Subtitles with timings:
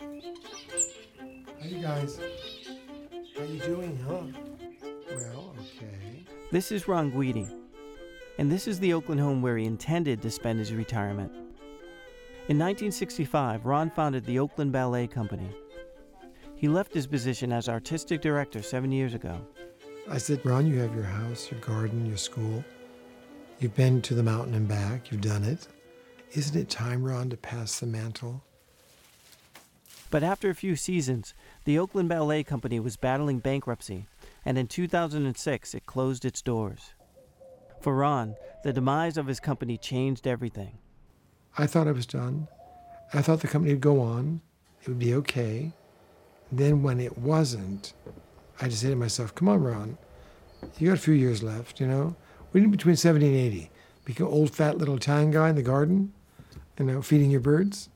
[0.00, 2.18] Hi, you guys.
[3.36, 4.22] How you doing, huh?
[5.10, 6.24] Well, okay.
[6.50, 7.48] This is Ron Guidi,
[8.38, 11.32] and this is the Oakland home where he intended to spend his retirement.
[12.46, 15.48] In 1965, Ron founded the Oakland Ballet Company.
[16.56, 19.40] He left his position as artistic director seven years ago.
[20.10, 22.62] I said, Ron, you have your house, your garden, your school.
[23.58, 25.10] You've been to the mountain and back.
[25.10, 25.68] You've done it.
[26.32, 28.42] Isn't it time, Ron, to pass the mantle?
[30.14, 34.06] But after a few seasons, the Oakland Ballet Company was battling bankruptcy,
[34.44, 36.94] and in 2006 it closed its doors.
[37.80, 40.78] For Ron, the demise of his company changed everything.
[41.58, 42.46] I thought I was done.
[43.12, 44.40] I thought the company would go on.
[44.82, 45.72] It would be okay.
[46.52, 47.92] Then when it wasn't,
[48.60, 49.98] I just said to myself, come on, Ron.
[50.78, 52.14] You got a few years left, you know?
[52.52, 53.70] We need between 70 and 80.
[54.04, 56.12] Become old, fat little Italian guy in the garden,
[56.78, 57.88] you know, feeding your birds.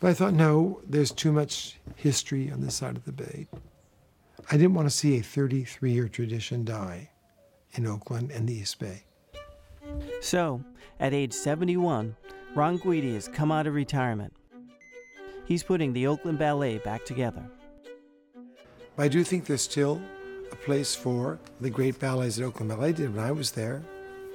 [0.00, 3.48] But I thought, no, there's too much history on this side of the bay.
[4.50, 7.10] I didn't want to see a 33 year tradition die
[7.72, 9.02] in Oakland and the East Bay.
[10.20, 10.62] So,
[11.00, 12.16] at age 71,
[12.54, 14.32] Ron Guidi has come out of retirement.
[15.44, 17.44] He's putting the Oakland Ballet back together.
[18.96, 20.00] But I do think there's still
[20.52, 23.82] a place for the great ballets that Oakland Ballet did when I was there.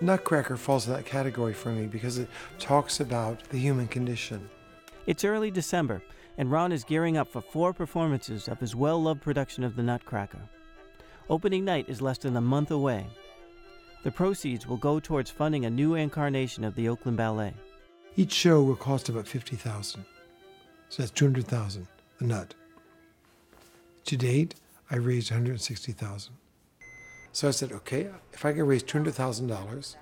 [0.00, 4.48] Nutcracker falls in that category for me because it talks about the human condition.
[5.08, 6.02] It's early December,
[6.36, 9.82] and Ron is gearing up for four performances of his well loved production of The
[9.82, 10.50] Nutcracker.
[11.30, 13.06] Opening night is less than a month away.
[14.02, 17.54] The proceeds will go towards funding a new incarnation of the Oakland Ballet.
[18.16, 20.04] Each show will cost about 50000
[20.90, 22.52] So that's 200000 the nut.
[24.04, 24.56] To date,
[24.90, 26.34] I raised 160000
[27.32, 29.96] So I said, okay, if I can raise $200,000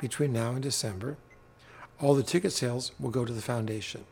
[0.00, 1.16] between now and December,
[2.00, 4.04] all the ticket sales will go to the foundation.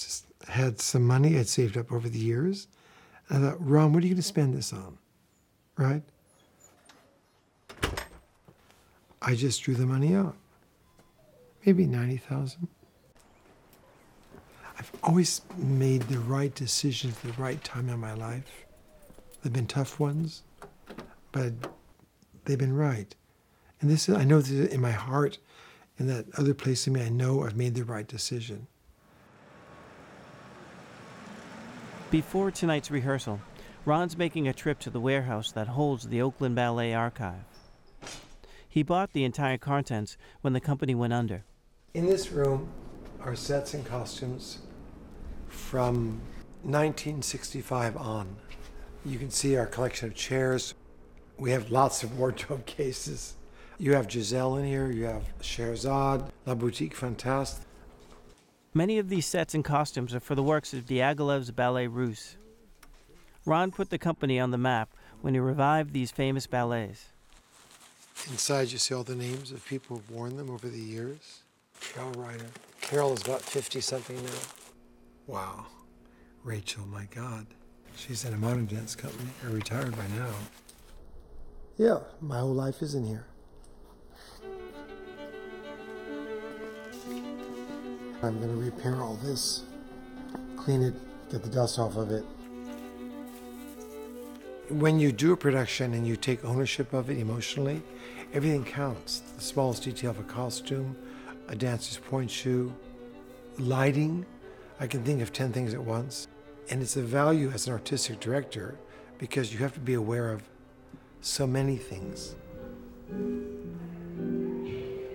[0.00, 2.68] Just had some money I'd saved up over the years.
[3.28, 4.98] I thought, Ron, what are you going to spend this on?
[5.76, 6.02] Right?
[9.22, 10.34] I just drew the money out.
[11.66, 12.66] Maybe 90,000.
[14.78, 18.64] I've always made the right decisions at the right time in my life.
[19.42, 20.42] They've been tough ones,
[21.32, 21.52] but
[22.46, 23.14] they've been right.
[23.80, 25.36] And this is, I know this in my heart,
[25.98, 28.66] in that other place in me, I know I've made the right decision.
[32.10, 33.40] Before tonight's rehearsal,
[33.84, 37.44] Ron's making a trip to the warehouse that holds the Oakland Ballet Archive.
[38.68, 41.44] He bought the entire contents when the company went under.
[41.94, 42.68] In this room
[43.20, 44.58] are sets and costumes
[45.46, 46.20] from
[46.62, 48.36] 1965 on.
[49.06, 50.74] You can see our collection of chairs.
[51.38, 53.34] We have lots of wardrobe cases.
[53.78, 57.64] You have Giselle in here, you have Scheherazade, La Boutique Fantastique.
[58.72, 62.36] Many of these sets and costumes are for the works of Diaghilev's Ballet Russe.
[63.44, 64.90] Ron put the company on the map
[65.22, 67.06] when he revived these famous ballets.
[68.30, 71.40] Inside, you see all the names of people who've worn them over the years.
[71.80, 72.46] Carol Ryder.
[72.80, 74.30] Carol is about 50 something now.
[75.26, 75.66] Wow.
[76.44, 77.46] Rachel, my God.
[77.96, 80.32] She's in a modern dance company, or retired by now.
[81.76, 83.26] Yeah, my whole life is in here.
[88.22, 89.62] I'm going to repair all this,
[90.56, 90.94] clean it,
[91.30, 92.24] get the dust off of it.
[94.68, 97.82] When you do a production and you take ownership of it emotionally,
[98.34, 99.20] everything counts.
[99.36, 100.96] The smallest detail of a costume,
[101.48, 102.72] a dancer's pointe shoe,
[103.58, 104.26] lighting.
[104.78, 106.28] I can think of 10 things at once.
[106.68, 108.76] And it's a value as an artistic director
[109.18, 110.42] because you have to be aware of
[111.20, 112.34] so many things.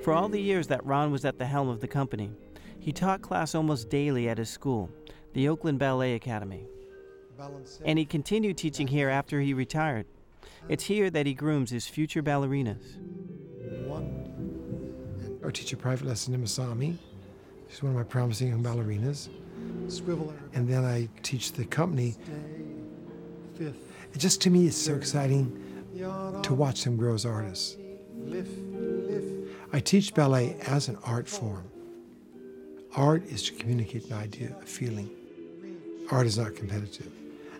[0.04, 2.32] For all the years that Ron was at the helm of the company,
[2.80, 4.90] he taught class almost daily at his school,
[5.34, 6.67] the Oakland Ballet Academy.
[7.84, 10.05] And he continued teaching here after he retired.
[10.70, 12.97] It's here that he grooms his future ballerinas.
[13.85, 15.41] One.
[15.46, 16.97] I teach a private lesson to Masami.
[17.70, 19.29] She's one of my promising young ballerinas.
[20.53, 22.16] And then I teach the company.
[23.59, 23.73] It
[24.17, 25.61] just to me, it's so exciting
[26.44, 27.78] to watch them grow as artists.
[29.72, 31.70] I teach ballet as an art form.
[32.96, 35.09] Art is to communicate an idea, a feeling.
[36.12, 37.12] Art is not competitive.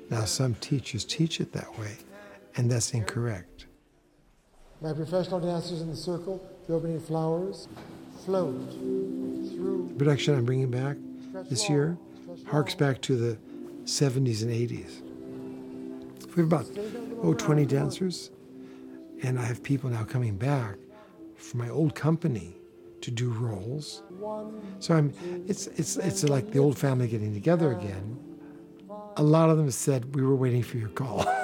[0.10, 1.98] Now, some teachers teach it that way,
[2.56, 3.66] and that's incorrect.
[4.82, 7.68] My professional dancers in the circle, the opening flowers,
[8.24, 9.90] float through.
[9.90, 10.96] The production I'm bringing back
[11.50, 11.98] this year
[12.48, 13.38] harks back to the
[13.84, 15.02] 70s and 80s.
[16.36, 16.66] We have about,
[17.24, 18.32] oh, 20 dancers,
[19.22, 20.76] and I have people now coming back
[21.36, 22.56] from my old company
[23.06, 24.02] to do roles.
[24.80, 25.14] So I'm
[25.48, 28.18] it's it's it's like the old family getting together again.
[29.18, 31.26] A lot of them said we were waiting for your call.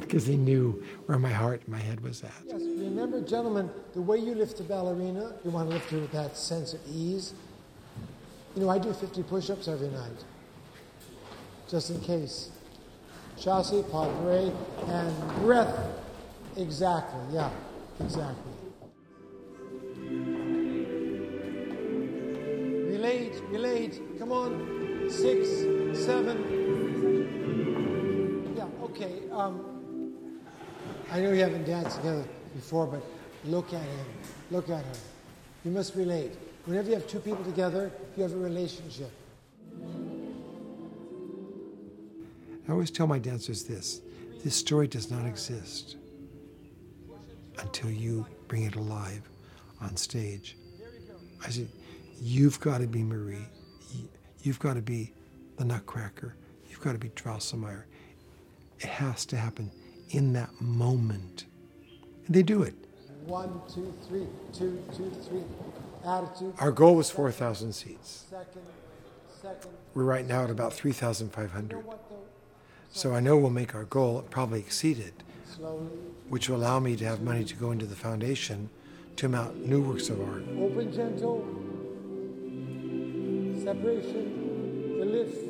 [0.00, 2.32] because they knew where my heart and my head was at.
[2.44, 6.10] Yes, remember, gentlemen, the way you lift a ballerina, you want to lift her with
[6.10, 7.32] that sense of ease.
[8.56, 10.24] You know, I do 50 push ups every night,
[11.70, 12.50] just in case.
[13.38, 14.50] Chasse, padre,
[14.88, 15.78] and breath.
[16.56, 17.50] Exactly, yeah,
[18.00, 18.52] exactly.
[23.20, 24.18] Relate, relate.
[24.18, 25.10] Come on.
[25.10, 25.46] Six,
[26.06, 26.38] seven.
[28.56, 29.20] Yeah, okay.
[29.30, 30.40] Um,
[31.12, 32.24] I know you haven't danced together
[32.54, 33.04] before, but
[33.44, 34.06] look at him.
[34.50, 34.92] Look at her.
[35.66, 36.32] You must relate.
[36.64, 39.10] Whenever you have two people together, you have a relationship.
[42.66, 44.00] I always tell my dancers this
[44.42, 45.96] this story does not exist
[47.58, 49.28] until you bring it alive
[49.82, 50.56] on stage.
[51.44, 51.68] I said,
[52.20, 53.46] You've got to be Marie.
[54.42, 55.12] You've got to be
[55.56, 56.34] the Nutcracker.
[56.68, 57.84] You've got to be Drosselmeyer.
[58.78, 59.70] It has to happen
[60.10, 61.46] in that moment.
[62.26, 62.74] And they do it.
[63.24, 65.42] One, two, three, two, two, three.
[66.04, 66.54] Attitude.
[66.58, 68.24] Our goal was 4,000 seats.
[68.30, 68.62] Second,
[69.42, 69.70] second.
[69.94, 71.84] We're right now at about 3,500.
[72.92, 75.22] So I know we'll make our goal, probably exceed it,
[75.56, 75.86] Slowly.
[76.28, 78.70] which will allow me to have money to go into the foundation
[79.16, 80.42] to mount new works of art.
[80.58, 81.46] Open, gentle.
[83.70, 84.98] Separation.
[84.98, 85.44] The lift.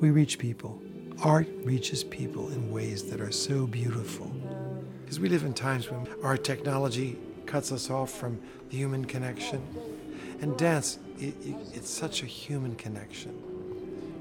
[0.00, 0.80] We reach people.
[1.24, 4.30] Art reaches people in ways that are so beautiful.
[5.02, 9.60] Because we live in times when our technology cuts us off from the human connection.
[10.40, 13.34] And dance, it, it, it's such a human connection.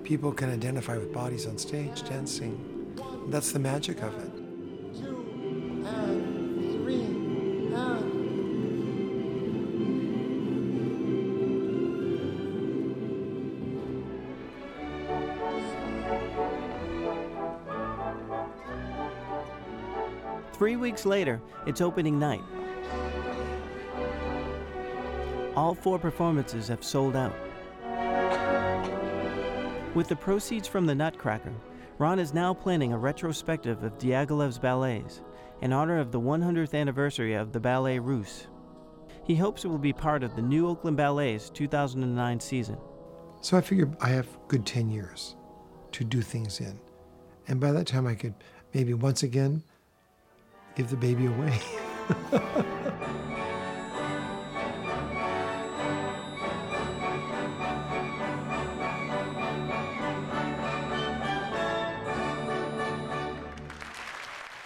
[0.04, 2.96] People can identify with bodies on stage dancing.
[3.28, 4.32] That's the magic of it.
[20.60, 22.44] Three weeks later, it's opening night.
[25.56, 27.34] All four performances have sold out.
[29.96, 31.54] With the proceeds from the Nutcracker,
[31.98, 35.22] Ron is now planning a retrospective of Diaghilev's ballets
[35.62, 38.48] in honor of the 100th anniversary of the Ballet Russe.
[39.24, 42.78] He hopes it will be part of the new Oakland Ballet's 2009 season.
[43.40, 45.38] So I figured I have good 10 years
[45.94, 46.78] to do things in.
[47.48, 48.34] And by that time, I could
[48.74, 49.64] maybe once again
[50.80, 51.60] give the baby away.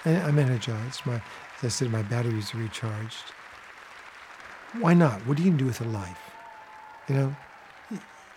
[0.06, 1.04] I'm energized.
[1.08, 1.22] My, as
[1.64, 3.24] I said, my batteries are recharged.
[4.80, 5.26] Why not?
[5.26, 6.20] What do you do with a life?
[7.10, 7.36] You know,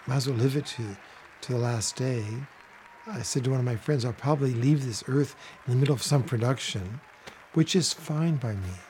[0.06, 0.96] might as well live it to,
[1.42, 2.24] to the last day.
[3.06, 5.36] I said to one of my friends, I'll probably leave this earth
[5.66, 7.00] in the middle of some production,
[7.56, 8.85] which is fine by me.